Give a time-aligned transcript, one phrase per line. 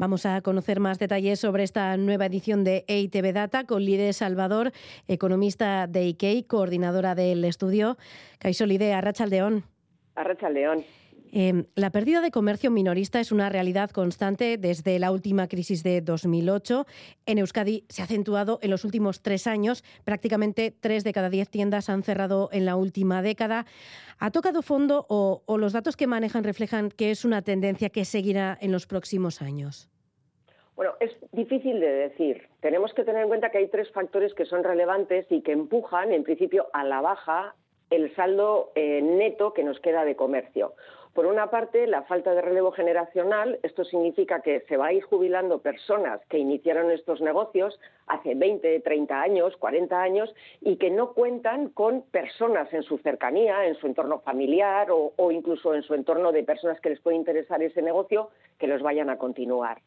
[0.00, 4.72] Vamos a conocer más detalles sobre esta nueva edición de EITB Data con Lide Salvador,
[5.08, 7.98] economista de IKEA, coordinadora del estudio.
[8.38, 9.62] Caixo Lide, Arrachaldeón.
[10.14, 10.86] Arrachaldeón.
[11.32, 16.00] Eh, la pérdida de comercio minorista es una realidad constante desde la última crisis de
[16.00, 16.86] 2008.
[17.26, 19.84] En Euskadi se ha acentuado en los últimos tres años.
[20.04, 23.66] Prácticamente tres de cada diez tiendas han cerrado en la última década.
[24.18, 28.06] ¿Ha tocado fondo o, o los datos que manejan reflejan que es una tendencia que
[28.06, 29.89] seguirá en los próximos años?
[30.80, 32.48] Bueno, es difícil de decir.
[32.60, 36.10] Tenemos que tener en cuenta que hay tres factores que son relevantes y que empujan,
[36.10, 37.54] en principio, a la baja
[37.90, 40.72] el saldo eh, neto que nos queda de comercio.
[41.12, 43.58] Por una parte, la falta de relevo generacional.
[43.62, 48.80] Esto significa que se va a ir jubilando personas que iniciaron estos negocios hace 20,
[48.80, 53.86] 30 años, 40 años y que no cuentan con personas en su cercanía, en su
[53.86, 57.82] entorno familiar o, o incluso en su entorno de personas que les puede interesar ese
[57.82, 59.82] negocio que los vayan a continuar.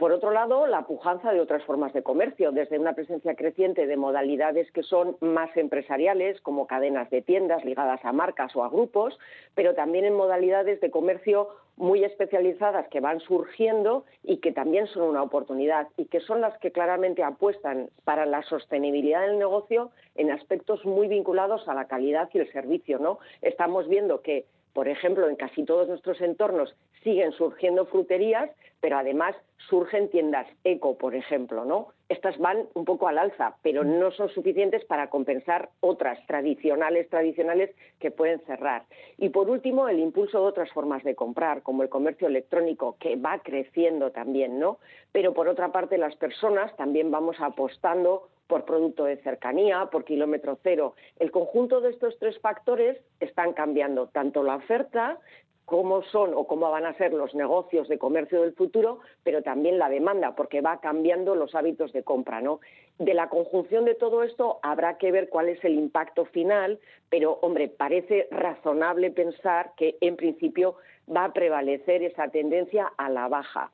[0.00, 3.98] Por otro lado, la pujanza de otras formas de comercio, desde una presencia creciente de
[3.98, 9.18] modalidades que son más empresariales, como cadenas de tiendas ligadas a marcas o a grupos,
[9.54, 15.02] pero también en modalidades de comercio muy especializadas que van surgiendo y que también son
[15.02, 20.30] una oportunidad y que son las que claramente apuestan para la sostenibilidad del negocio en
[20.30, 23.18] aspectos muy vinculados a la calidad y el servicio, ¿no?
[23.42, 29.34] Estamos viendo que por ejemplo, en casi todos nuestros entornos siguen surgiendo fruterías, pero además
[29.68, 31.88] surgen tiendas eco, por ejemplo, ¿no?
[32.08, 37.70] Estas van un poco al alza, pero no son suficientes para compensar otras tradicionales, tradicionales
[37.98, 38.84] que pueden cerrar.
[39.18, 43.16] Y por último, el impulso de otras formas de comprar, como el comercio electrónico, que
[43.16, 44.78] va creciendo también, ¿no?
[45.12, 50.58] Pero por otra parte, las personas también vamos apostando por producto de cercanía, por kilómetro
[50.62, 50.94] cero.
[51.20, 55.18] El conjunto de estos tres factores están cambiando tanto la oferta
[55.64, 59.78] cómo son o cómo van a ser los negocios de comercio del futuro, pero también
[59.78, 62.58] la demanda, porque va cambiando los hábitos de compra, ¿no?
[62.98, 67.38] De la conjunción de todo esto habrá que ver cuál es el impacto final, pero
[67.42, 70.74] hombre, parece razonable pensar que en principio
[71.08, 73.70] va a prevalecer esa tendencia a la baja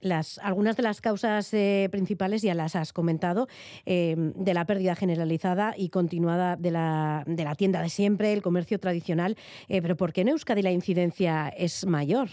[0.00, 3.46] las, algunas de las causas eh, principales ya las has comentado,
[3.86, 8.42] eh, de la pérdida generalizada y continuada de la, de la tienda de siempre, el
[8.42, 9.36] comercio tradicional,
[9.68, 12.28] eh, pero ¿por qué en Euskadi la incidencia es mayor?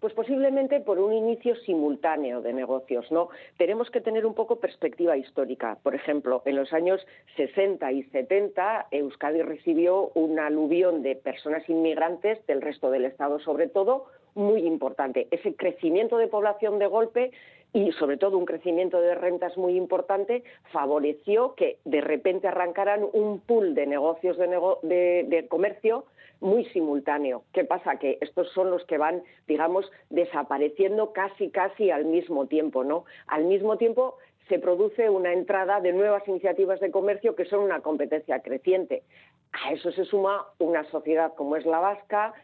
[0.00, 3.28] Pues posiblemente por un inicio simultáneo de negocios, ¿no?
[3.58, 5.76] Tenemos que tener un poco perspectiva histórica.
[5.82, 7.06] Por ejemplo, en los años
[7.36, 13.68] 60 y 70, Euskadi recibió un aluvión de personas inmigrantes del resto del Estado, sobre
[13.68, 15.28] todo, muy importante.
[15.30, 17.30] Ese crecimiento de población de golpe
[17.72, 20.42] y sobre todo un crecimiento de rentas muy importante
[20.72, 26.04] favoreció que de repente arrancaran un pool de negocios de, de, comercio
[26.40, 27.44] muy simultáneo.
[27.52, 27.96] ¿Qué pasa?
[27.96, 33.04] Que estos son los que van, digamos, desapareciendo casi, casi al mismo tiempo, ¿no?
[33.26, 34.16] Al mismo tiempo
[34.48, 39.04] se produce una entrada de nuevas iniciativas de comercio que son una competencia creciente.
[39.52, 42.34] A eso se suma una sociedad como es la vasca,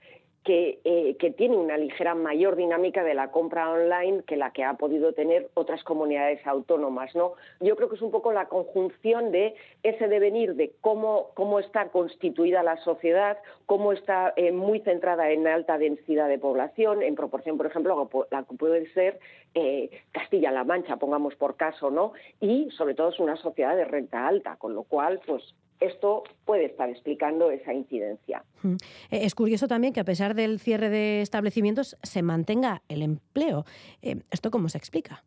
[0.48, 4.74] eh, que, tiene una ligera mayor dinámica de la compra online que la que ha
[4.74, 7.14] podido tener otras comunidades autónomas.
[7.14, 7.32] ¿no?
[7.60, 11.88] Yo creo que es un poco la conjunción de ese devenir de cómo, cómo está
[11.88, 17.56] constituida la sociedad, cómo está eh, muy centrada en alta densidad de población, en proporción,
[17.56, 19.18] por ejemplo, la que puede ser
[19.54, 22.12] eh, Castilla-La Mancha, pongamos por caso, ¿no?
[22.40, 26.66] y sobre todo es una sociedad de renta alta, con lo cual, pues esto puede
[26.66, 28.44] estar explicando esa incidencia.
[28.64, 28.76] Eh,
[29.10, 33.64] es curioso también que a pesar del cierre de establecimientos se mantenga el empleo.
[34.02, 35.24] Eh, ¿Esto cómo se explica?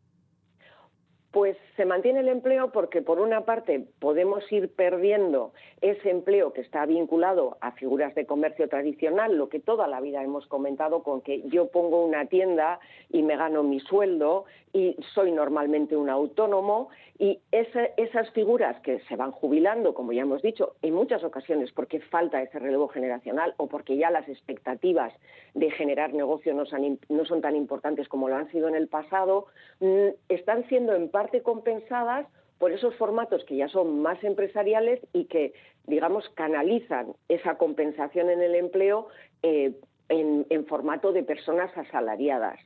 [1.30, 6.60] Pues se mantiene el empleo porque, por una parte, podemos ir perdiendo ese empleo que
[6.60, 11.20] está vinculado a figuras de comercio tradicional, lo que toda la vida hemos comentado con
[11.20, 12.80] que yo pongo una tienda
[13.10, 16.88] y me gano mi sueldo y soy normalmente un autónomo
[17.18, 22.00] y esas figuras que se van jubilando, como ya hemos dicho, en muchas ocasiones porque
[22.00, 25.12] falta ese relevo generacional o porque ya las expectativas
[25.54, 28.88] de generar negocio no son, no son tan importantes como lo han sido en el
[28.88, 29.46] pasado,
[29.80, 32.26] mm, están siendo en parte compensadas
[32.56, 35.52] por esos formatos que ya son más empresariales y que,
[35.86, 39.08] digamos, canalizan esa compensación en el empleo
[39.42, 39.74] eh,
[40.08, 42.58] en, formato de personas asalariadas.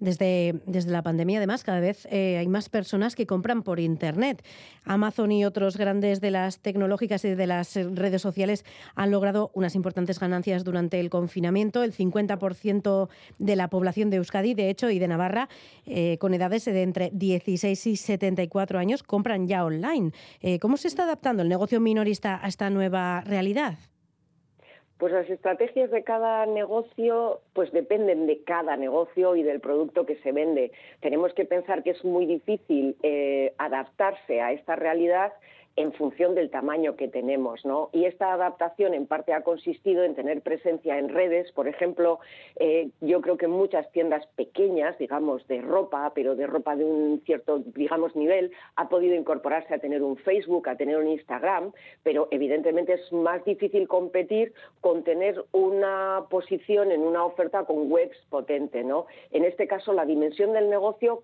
[0.00, 4.44] Desde, desde la pandemia, además, cada vez eh, hay más personas que compran por Internet.
[4.84, 8.64] Amazon y otros grandes de las tecnológicas y de las redes sociales
[8.94, 11.82] han logrado unas importantes ganancias durante el confinamiento.
[11.82, 13.08] El 50%
[13.38, 15.48] de la población de Euskadi, de hecho, y de Navarra,
[15.86, 20.12] eh, con edades de entre 16 y 74 años, compran ya online.
[20.40, 23.78] Eh, ¿Cómo se está adaptando el negocio minorista a esta nueva realidad?
[24.98, 30.16] Pues las estrategias de cada negocio pues dependen de cada negocio y del producto que
[30.16, 30.72] se vende.
[31.00, 35.32] Tenemos que pensar que es muy difícil eh, adaptarse a esta realidad
[35.78, 37.88] en función del tamaño que tenemos, ¿no?
[37.92, 42.18] Y esta adaptación en parte ha consistido en tener presencia en redes, por ejemplo,
[42.56, 47.22] eh, yo creo que muchas tiendas pequeñas, digamos, de ropa, pero de ropa de un
[47.24, 51.70] cierto, digamos, nivel, ha podido incorporarse a tener un Facebook, a tener un Instagram,
[52.02, 58.18] pero evidentemente es más difícil competir con tener una posición en una oferta con webs
[58.30, 59.06] potente, ¿no?
[59.30, 61.22] En este caso, la dimensión del negocio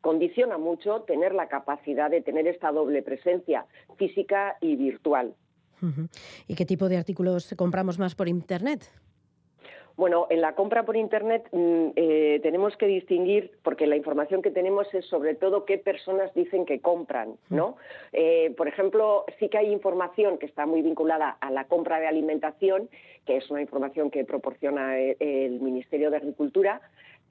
[0.00, 3.64] condiciona mucho tener la capacidad de tener esta doble presencia
[3.96, 5.34] física y virtual.
[6.46, 8.88] ¿Y qué tipo de artículos compramos más por Internet?
[9.96, 14.50] Bueno, en la compra por Internet mm, eh, tenemos que distinguir, porque la información que
[14.50, 17.76] tenemos es sobre todo qué personas dicen que compran, ¿no?
[18.12, 22.06] Eh, por ejemplo, sí que hay información que está muy vinculada a la compra de
[22.06, 22.88] alimentación,
[23.26, 26.80] que es una información que proporciona eh, el Ministerio de Agricultura,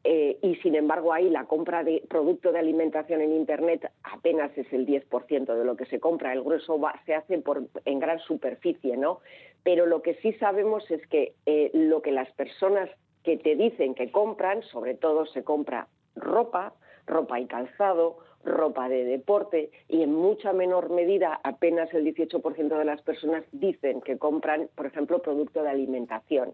[0.04, 4.72] eh, y sin embargo ahí la compra de producto de alimentación en Internet apenas es
[4.74, 8.98] el 10% de lo que se compra, el grueso se hace por, en gran superficie,
[8.98, 9.20] ¿no?
[9.64, 12.90] Pero lo que sí sabemos es que eh, lo que las personas
[13.24, 16.74] que te dicen que compran, sobre todo se compra ropa,
[17.06, 22.86] ropa y calzado, ropa de deporte y en mucha menor medida apenas el 18% de
[22.86, 26.54] las personas dicen que compran, por ejemplo, producto de alimentación.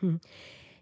[0.00, 0.16] Mm.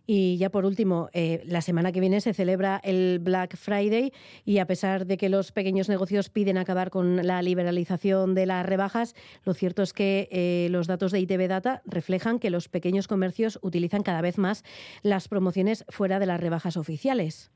[0.06, 4.12] Y ya por último, eh, la semana que viene se celebra el Black Friday
[4.44, 8.64] y a pesar de que los pequeños negocios piden acabar con la liberalización de las
[8.64, 9.14] rebajas,
[9.44, 13.58] lo cierto es que eh, los datos de ITV Data reflejan que los pequeños comercios
[13.62, 14.64] utilizan cada vez más
[15.02, 17.50] las promociones fuera de las rebajas oficiales.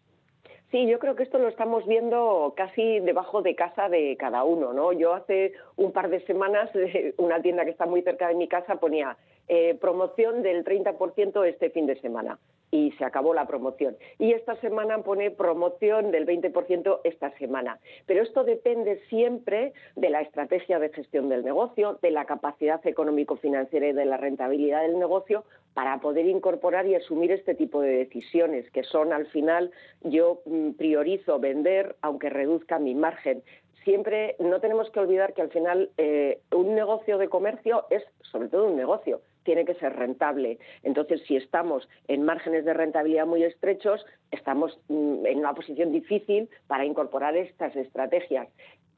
[0.71, 4.73] Sí, yo creo que esto lo estamos viendo casi debajo de casa de cada uno,
[4.73, 4.93] ¿no?
[4.93, 6.71] Yo hace un par de semanas,
[7.17, 9.17] una tienda que está muy cerca de mi casa ponía
[9.49, 12.39] eh, promoción del 30% este fin de semana
[12.71, 13.97] y se acabó la promoción.
[14.19, 17.79] Y esta semana pone promoción del 20% esta semana.
[18.07, 23.89] Pero esto depende siempre de la estrategia de gestión del negocio, de la capacidad económico-financiera
[23.89, 25.45] y de la rentabilidad del negocio
[25.75, 29.71] para poder incorporar y asumir este tipo de decisiones, que son al final
[30.03, 33.43] yo mm, priorizo vender aunque reduzca mi margen
[33.85, 38.49] siempre no tenemos que olvidar que al final eh, un negocio de comercio es sobre
[38.49, 40.59] todo un negocio tiene que ser rentable.
[40.83, 46.49] Entonces, si estamos en márgenes de rentabilidad muy estrechos, estamos mm, en una posición difícil
[46.67, 48.49] para incorporar estas estrategias.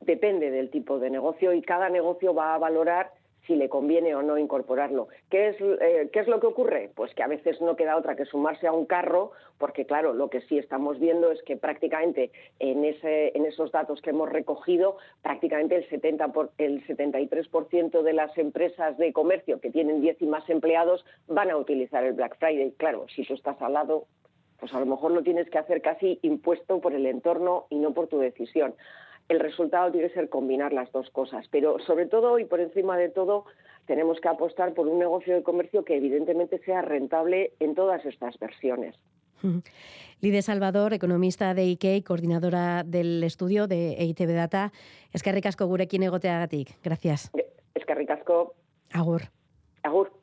[0.00, 3.12] Depende del tipo de negocio y cada negocio va a valorar
[3.46, 5.08] si le conviene o no incorporarlo.
[5.30, 6.90] ¿Qué es, eh, ¿Qué es lo que ocurre?
[6.94, 10.30] Pues que a veces no queda otra que sumarse a un carro, porque claro, lo
[10.30, 14.96] que sí estamos viendo es que prácticamente en, ese, en esos datos que hemos recogido,
[15.22, 20.26] prácticamente el, 70 por, el 73% de las empresas de comercio que tienen 10 y
[20.26, 22.72] más empleados van a utilizar el Black Friday.
[22.76, 24.06] Claro, si tú estás al lado,
[24.60, 27.92] pues a lo mejor lo tienes que hacer casi impuesto por el entorno y no
[27.92, 28.74] por tu decisión
[29.32, 31.46] el resultado tiene que ser combinar las dos cosas.
[31.50, 33.46] Pero sobre todo y por encima de todo,
[33.86, 38.38] tenemos que apostar por un negocio de comercio que evidentemente sea rentable en todas estas
[38.38, 38.94] versiones.
[40.20, 44.72] Lide Salvador, economista de IKEA, coordinadora del estudio de EITB Data.
[45.12, 46.78] Es que ricasco gurekin egoteagatik.
[46.84, 47.32] Gracias.
[47.74, 48.54] Es que ricasco.
[48.92, 49.22] Agur.
[49.82, 50.21] Agur.